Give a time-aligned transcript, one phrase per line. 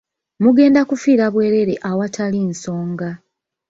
[0.43, 3.09] Mugenda kufiira bwereere awatali nsonga.